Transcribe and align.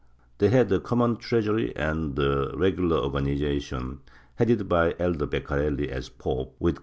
They 0.39 0.49
had 0.49 0.71
a 0.71 0.79
common 0.79 1.17
treasury 1.17 1.75
and 1.75 2.17
a 2.17 2.53
regular 2.57 2.97
organization, 2.97 3.99
headed 4.33 4.67
by 4.67 4.93
the 4.93 5.01
elder 5.03 5.27
Beccarelli 5.27 5.89
as 5.89 6.09
pope, 6.09 6.55
with 6.59 6.77
1 6.77 6.77
Bemino, 6.77 6.79
op. 6.79 6.79